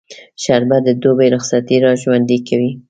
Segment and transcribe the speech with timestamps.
[0.43, 2.71] شربت د دوبی رخصتي راژوندي کوي